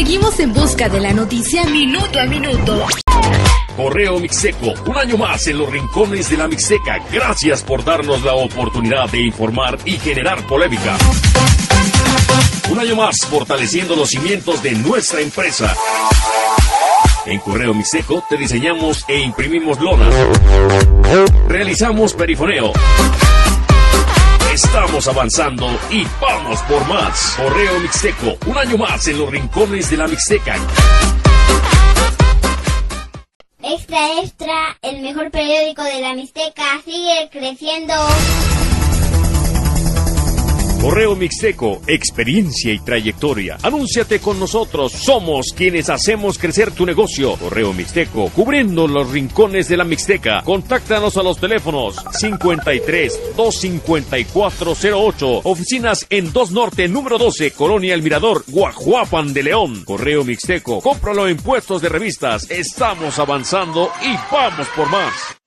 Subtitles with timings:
[0.00, 2.86] Seguimos en busca de la noticia minuto a minuto.
[3.76, 7.00] Correo Mixteco, un año más en los rincones de la Mixteca.
[7.12, 10.96] Gracias por darnos la oportunidad de informar y generar polémica.
[12.70, 15.76] Un año más fortaleciendo los cimientos de nuestra empresa.
[17.26, 20.14] En Correo Mixteco te diseñamos e imprimimos lonas.
[21.46, 22.72] Realizamos perifoneo.
[25.08, 27.34] Avanzando y vamos por más.
[27.36, 30.56] Correo Mixteco, un año más en los rincones de la Mixteca.
[33.62, 37.94] Extra Extra, el mejor periódico de la Mixteca, sigue creciendo.
[40.80, 43.58] Correo Mixteco, experiencia y trayectoria.
[43.62, 44.92] Anúnciate con nosotros.
[44.92, 47.36] Somos quienes hacemos crecer tu negocio.
[47.36, 50.40] Correo Mixteco, cubriendo los rincones de la Mixteca.
[50.42, 55.40] Contáctanos a los teléfonos 53 254 08.
[55.44, 59.84] Oficinas en 2 Norte, número 12, Colonia El Mirador, Guajuapan de León.
[59.84, 62.50] Correo Mixteco, cómpralo en puestos de revistas.
[62.50, 65.40] Estamos avanzando y vamos por más.